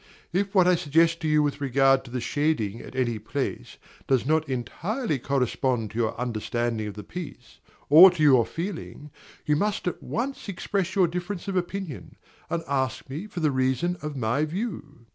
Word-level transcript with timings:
If 0.33 0.55
what 0.55 0.67
I 0.67 0.73
suggest 0.73 1.19
to 1.21 1.27
you 1.27 1.43
with 1.43 1.61
regard 1.61 2.03
to 2.05 2.09
the 2.09 2.19
shading 2.21 2.81
at 2.81 2.95
any 2.95 3.19
place 3.19 3.77
does 4.07 4.25
not 4.25 4.49
entirely 4.49 5.19
correspond 5.19 5.91
to 5.91 5.97
your 5.99 6.19
understanding 6.19 6.87
of 6.87 6.95
the 6.95 7.03
piece, 7.03 7.59
or 7.87 8.09
to 8.09 8.23
your 8.23 8.43
feeling, 8.47 9.11
you 9.45 9.55
must 9.55 9.87
at 9.87 10.01
once 10.01 10.49
express 10.49 10.95
your 10.95 11.07
difference 11.07 11.47
of 11.47 11.55
opinion, 11.55 12.15
and 12.49 12.63
ask 12.67 13.11
me 13.11 13.27
for 13.27 13.41
the 13.41 13.51
reason 13.51 13.95
of 14.01 14.17
my 14.17 14.43
view. 14.43 15.05